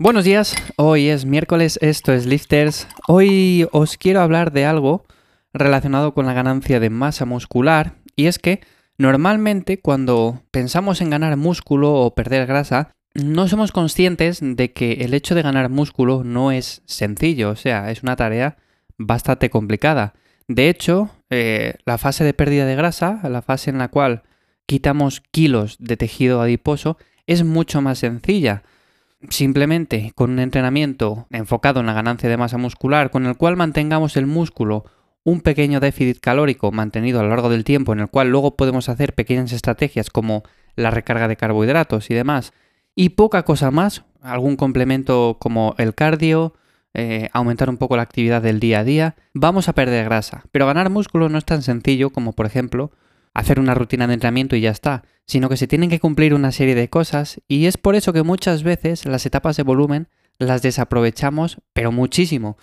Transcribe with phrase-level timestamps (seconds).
[0.00, 2.86] Buenos días, hoy es miércoles, esto es Lifters.
[3.08, 5.04] Hoy os quiero hablar de algo
[5.52, 8.60] relacionado con la ganancia de masa muscular y es que
[8.96, 15.14] normalmente cuando pensamos en ganar músculo o perder grasa, no somos conscientes de que el
[15.14, 18.56] hecho de ganar músculo no es sencillo, o sea, es una tarea
[18.98, 20.14] bastante complicada.
[20.46, 24.22] De hecho, eh, la fase de pérdida de grasa, la fase en la cual
[24.64, 28.62] quitamos kilos de tejido adiposo, es mucho más sencilla
[29.28, 34.16] simplemente con un entrenamiento enfocado en la ganancia de masa muscular, con el cual mantengamos
[34.16, 34.84] el músculo
[35.24, 38.88] un pequeño déficit calórico mantenido a lo largo del tiempo, en el cual luego podemos
[38.88, 40.42] hacer pequeñas estrategias como
[40.74, 42.52] la recarga de carbohidratos y demás,
[42.94, 46.54] y poca cosa más, algún complemento como el cardio,
[46.94, 50.44] eh, aumentar un poco la actividad del día a día, vamos a perder grasa.
[50.50, 52.90] Pero ganar músculo no es tan sencillo como, por ejemplo,
[53.38, 56.50] hacer una rutina de entrenamiento y ya está, sino que se tienen que cumplir una
[56.50, 60.60] serie de cosas y es por eso que muchas veces las etapas de volumen las
[60.60, 62.56] desaprovechamos, pero muchísimo.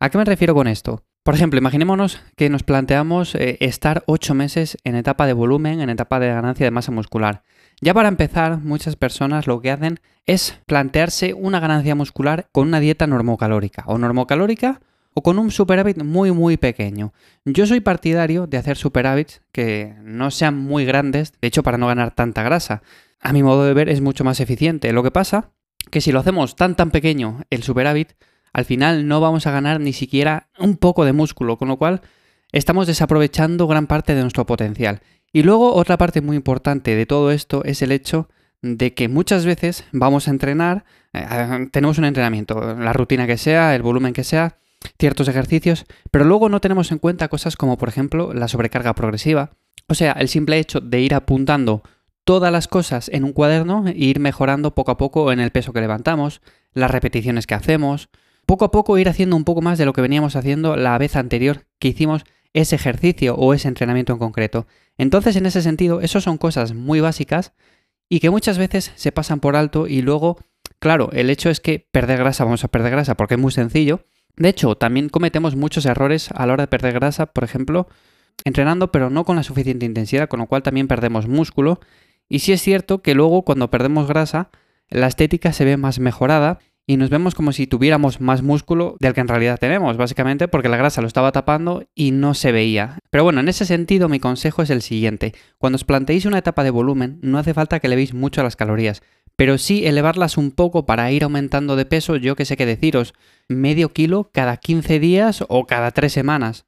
[0.00, 1.04] ¿A qué me refiero con esto?
[1.22, 5.90] Por ejemplo, imaginémonos que nos planteamos eh, estar 8 meses en etapa de volumen, en
[5.90, 7.42] etapa de ganancia de masa muscular.
[7.82, 12.80] Ya para empezar, muchas personas lo que hacen es plantearse una ganancia muscular con una
[12.80, 14.80] dieta normocalórica o normocalórica
[15.14, 17.12] o con un superávit muy muy pequeño.
[17.44, 21.86] Yo soy partidario de hacer superávits que no sean muy grandes, de hecho para no
[21.86, 22.82] ganar tanta grasa.
[23.20, 24.92] A mi modo de ver es mucho más eficiente.
[24.92, 25.50] Lo que pasa
[25.90, 28.14] que si lo hacemos tan tan pequeño el superávit,
[28.52, 32.02] al final no vamos a ganar ni siquiera un poco de músculo, con lo cual
[32.52, 35.00] estamos desaprovechando gran parte de nuestro potencial.
[35.32, 38.28] Y luego otra parte muy importante de todo esto es el hecho
[38.60, 43.74] de que muchas veces vamos a entrenar, eh, tenemos un entrenamiento, la rutina que sea,
[43.74, 44.58] el volumen que sea,
[44.98, 49.52] ciertos ejercicios, pero luego no tenemos en cuenta cosas como por ejemplo la sobrecarga progresiva,
[49.88, 51.82] o sea, el simple hecho de ir apuntando
[52.24, 55.72] todas las cosas en un cuaderno e ir mejorando poco a poco en el peso
[55.72, 56.40] que levantamos,
[56.72, 58.08] las repeticiones que hacemos,
[58.46, 61.16] poco a poco ir haciendo un poco más de lo que veníamos haciendo la vez
[61.16, 64.66] anterior que hicimos ese ejercicio o ese entrenamiento en concreto.
[64.98, 67.52] Entonces, en ese sentido, eso son cosas muy básicas
[68.08, 70.38] y que muchas veces se pasan por alto y luego,
[70.78, 74.04] claro, el hecho es que perder grasa, vamos a perder grasa porque es muy sencillo,
[74.36, 77.88] de hecho, también cometemos muchos errores a la hora de perder grasa, por ejemplo,
[78.44, 81.80] entrenando pero no con la suficiente intensidad, con lo cual también perdemos músculo.
[82.28, 84.50] Y sí es cierto que luego cuando perdemos grasa,
[84.88, 89.14] la estética se ve más mejorada y nos vemos como si tuviéramos más músculo del
[89.14, 92.98] que en realidad tenemos, básicamente porque la grasa lo estaba tapando y no se veía.
[93.10, 95.34] Pero bueno, en ese sentido mi consejo es el siguiente.
[95.58, 98.44] Cuando os planteéis una etapa de volumen, no hace falta que le veis mucho a
[98.44, 99.02] las calorías
[99.42, 103.12] pero sí elevarlas un poco para ir aumentando de peso, yo que sé qué deciros,
[103.48, 106.66] medio kilo cada 15 días o cada 3 semanas.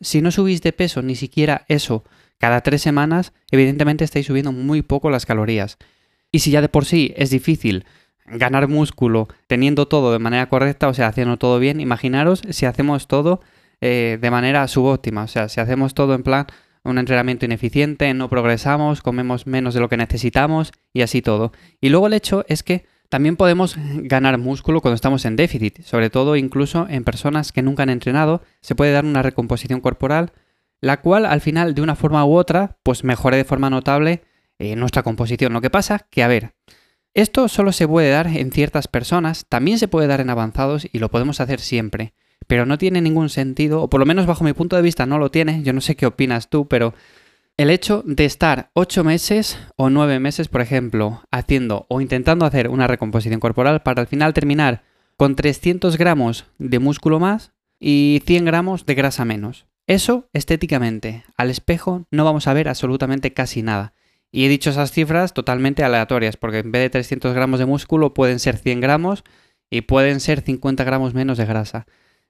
[0.00, 2.02] Si no subís de peso ni siquiera eso
[2.38, 5.76] cada 3 semanas, evidentemente estáis subiendo muy poco las calorías.
[6.32, 7.84] Y si ya de por sí es difícil
[8.24, 13.06] ganar músculo teniendo todo de manera correcta, o sea, haciendo todo bien, imaginaros si hacemos
[13.06, 13.42] todo
[13.82, 16.46] eh, de manera subóptima, o sea, si hacemos todo en plan
[16.84, 21.52] un entrenamiento ineficiente, no progresamos, comemos menos de lo que necesitamos y así todo.
[21.80, 26.10] Y luego el hecho es que también podemos ganar músculo cuando estamos en déficit, sobre
[26.10, 30.32] todo incluso en personas que nunca han entrenado, se puede dar una recomposición corporal,
[30.80, 34.22] la cual al final de una forma u otra pues mejore de forma notable
[34.58, 35.52] eh, nuestra composición.
[35.52, 36.54] Lo que pasa que, a ver,
[37.14, 40.98] esto solo se puede dar en ciertas personas, también se puede dar en avanzados y
[40.98, 42.12] lo podemos hacer siempre
[42.46, 45.18] pero no tiene ningún sentido, o por lo menos bajo mi punto de vista no
[45.18, 46.94] lo tiene, yo no sé qué opinas tú, pero
[47.56, 52.68] el hecho de estar 8 meses o 9 meses, por ejemplo, haciendo o intentando hacer
[52.68, 54.82] una recomposición corporal para al final terminar
[55.16, 59.66] con 300 gramos de músculo más y 100 gramos de grasa menos.
[59.86, 63.92] Eso, estéticamente, al espejo no vamos a ver absolutamente casi nada.
[64.32, 68.14] Y he dicho esas cifras totalmente aleatorias, porque en vez de 300 gramos de músculo
[68.14, 69.22] pueden ser 100 gramos
[69.70, 71.86] y pueden ser 50 gramos menos de grasa.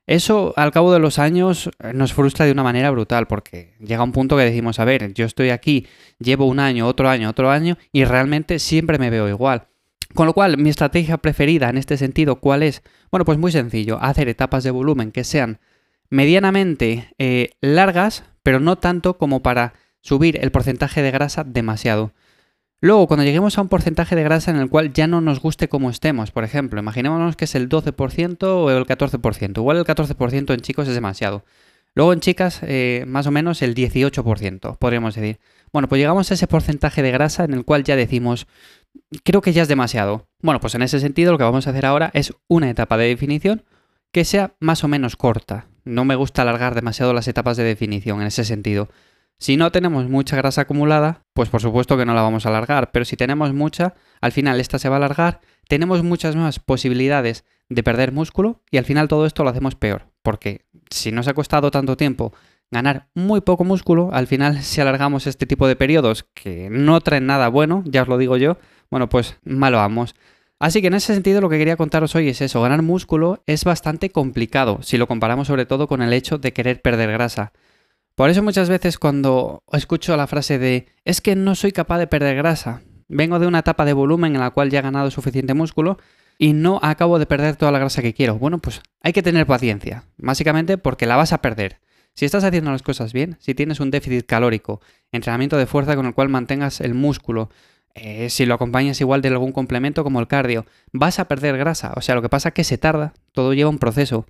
[0.07, 4.03] Eso al cabo de los años eh, nos frustra de una manera brutal porque llega
[4.03, 5.87] un punto que decimos, a ver, yo estoy aquí,
[6.19, 9.69] llevo un año, otro año, otro año y realmente siempre me veo igual.
[10.15, 12.83] Con lo cual, mi estrategia preferida en este sentido, ¿cuál es?
[13.11, 15.59] Bueno, pues muy sencillo, hacer etapas de volumen que sean
[16.11, 22.13] medianamente eh, largas, pero no tanto como para subir el porcentaje de grasa demasiado.
[22.85, 25.71] Luego, cuando lleguemos a un porcentaje de grasa en el cual ya no nos guste
[25.71, 29.57] como estemos, por ejemplo, imaginémonos que es el 12% o el 14%.
[29.57, 31.47] Igual el 14% en chicos es demasiado.
[31.95, 35.41] Luego en chicas, eh, más o menos el 18%, podríamos decir.
[35.73, 38.47] Bueno, pues llegamos a ese porcentaje de grasa en el cual ya decimos,
[39.23, 40.29] creo que ya es demasiado.
[40.43, 43.07] Bueno, pues en ese sentido lo que vamos a hacer ahora es una etapa de
[43.07, 43.65] definición
[44.13, 45.69] que sea más o menos corta.
[45.85, 48.91] No me gusta alargar demasiado las etapas de definición en ese sentido.
[49.39, 52.93] Si no tenemos mucha grasa acumulada, pues por supuesto que no la vamos a alargar,
[52.93, 57.45] pero si tenemos mucha, al final esta se va a alargar, tenemos muchas más posibilidades
[57.69, 61.35] de perder músculo y al final todo esto lo hacemos peor, porque si nos ha
[61.35, 62.33] costado tanto tiempo
[62.71, 67.27] ganar muy poco músculo, al final si alargamos este tipo de periodos que no traen
[67.27, 68.59] nada bueno, ya os lo digo yo,
[68.91, 70.15] bueno, pues malo vamos.
[70.61, 73.65] Así que en ese sentido lo que quería contaros hoy es eso, ganar músculo es
[73.65, 77.53] bastante complicado si lo comparamos sobre todo con el hecho de querer perder grasa.
[78.15, 82.07] Por eso muchas veces cuando escucho la frase de es que no soy capaz de
[82.07, 85.53] perder grasa, vengo de una etapa de volumen en la cual ya he ganado suficiente
[85.53, 85.99] músculo
[86.39, 88.39] y no acabo de perder toda la grasa que quiero.
[88.39, 91.81] Bueno, pues hay que tener paciencia, básicamente porque la vas a perder.
[92.15, 94.81] Si estás haciendo las cosas bien, si tienes un déficit calórico,
[95.11, 97.51] entrenamiento de fuerza con el cual mantengas el músculo,
[97.95, 101.93] eh, si lo acompañas igual de algún complemento como el cardio, vas a perder grasa.
[101.97, 104.27] O sea, lo que pasa es que se tarda, todo lleva un proceso.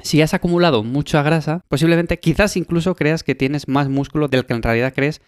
[0.00, 4.54] Si has acumulado mucha grasa, posiblemente quizás incluso creas que tienes más músculo del que
[4.54, 5.20] en realidad crees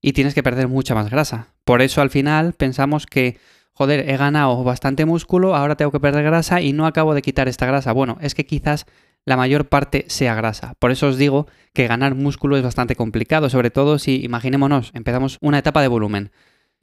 [0.00, 1.48] y tienes que perder mucha más grasa.
[1.64, 3.38] Por eso al final pensamos que,
[3.72, 7.48] joder, he ganado bastante músculo, ahora tengo que perder grasa y no acabo de quitar
[7.48, 7.92] esta grasa.
[7.92, 8.86] Bueno, es que quizás
[9.24, 10.74] la mayor parte sea grasa.
[10.78, 15.38] Por eso os digo que ganar músculo es bastante complicado, sobre todo si, imaginémonos, empezamos
[15.40, 16.32] una etapa de volumen.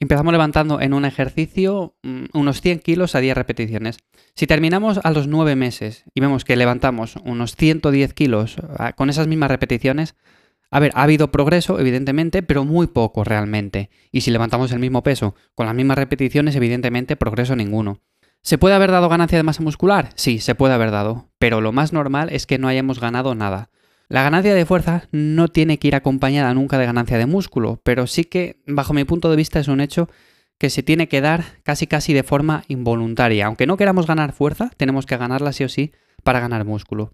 [0.01, 3.97] Empezamos levantando en un ejercicio mm, unos 100 kilos a 10 repeticiones.
[4.33, 9.09] Si terminamos a los 9 meses y vemos que levantamos unos 110 kilos ah, con
[9.09, 10.15] esas mismas repeticiones,
[10.71, 13.89] a ver, ha habido progreso, evidentemente, pero muy poco realmente.
[14.11, 17.99] Y si levantamos el mismo peso con las mismas repeticiones, evidentemente, progreso ninguno.
[18.41, 20.11] ¿Se puede haber dado ganancia de masa muscular?
[20.15, 23.69] Sí, se puede haber dado, pero lo más normal es que no hayamos ganado nada.
[24.09, 28.07] La ganancia de fuerza no tiene que ir acompañada nunca de ganancia de músculo, pero
[28.07, 30.09] sí que, bajo mi punto de vista, es un hecho
[30.57, 33.45] que se tiene que dar casi casi de forma involuntaria.
[33.45, 35.91] Aunque no queramos ganar fuerza, tenemos que ganarla sí o sí
[36.23, 37.13] para ganar músculo.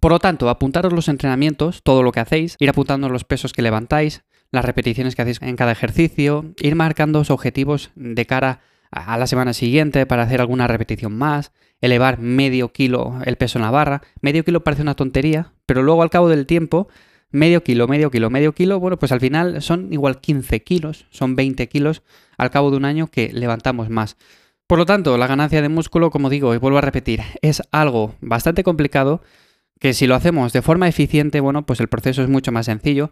[0.00, 3.60] Por lo tanto, apuntaros los entrenamientos, todo lo que hacéis, ir apuntando los pesos que
[3.60, 8.60] levantáis, las repeticiones que hacéis en cada ejercicio, ir marcando os objetivos de cara
[8.90, 13.62] a la semana siguiente para hacer alguna repetición más, elevar medio kilo el peso en
[13.64, 14.02] la barra.
[14.20, 16.88] Medio kilo parece una tontería, pero luego al cabo del tiempo,
[17.30, 21.36] medio kilo, medio kilo, medio kilo, bueno, pues al final son igual 15 kilos, son
[21.36, 22.02] 20 kilos
[22.36, 24.16] al cabo de un año que levantamos más.
[24.66, 28.14] Por lo tanto, la ganancia de músculo, como digo y vuelvo a repetir, es algo
[28.20, 29.22] bastante complicado
[29.80, 33.10] que si lo hacemos de forma eficiente, bueno, pues el proceso es mucho más sencillo,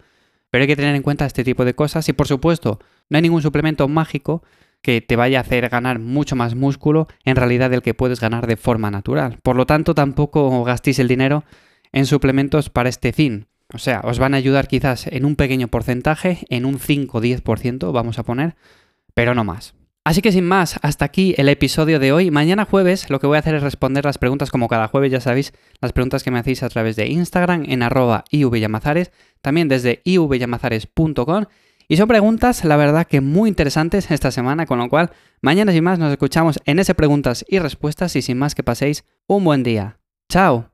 [0.51, 2.79] pero hay que tener en cuenta este tipo de cosas y por supuesto,
[3.09, 4.43] no hay ningún suplemento mágico
[4.83, 8.47] que te vaya a hacer ganar mucho más músculo en realidad del que puedes ganar
[8.47, 9.39] de forma natural.
[9.43, 11.45] Por lo tanto, tampoco gastéis el dinero
[11.93, 13.47] en suplementos para este fin.
[13.73, 18.19] O sea, os van a ayudar quizás en un pequeño porcentaje, en un 5-10% vamos
[18.19, 18.57] a poner,
[19.15, 19.75] pero no más.
[20.05, 22.31] Así que sin más, hasta aquí el episodio de hoy.
[22.31, 25.21] Mañana jueves lo que voy a hacer es responder las preguntas como cada jueves, ya
[25.21, 25.53] sabéis,
[25.83, 31.45] las preguntas que me hacéis a través de Instagram en arroba ivyamazares, también desde ivyamazares.com
[31.89, 35.85] y son preguntas, la verdad que muy interesantes esta semana, con lo cual mañana sin
[35.85, 39.63] más nos escuchamos en ese preguntas y respuestas y sin más que paséis un buen
[39.63, 39.99] día.
[40.29, 40.71] ¡Chao!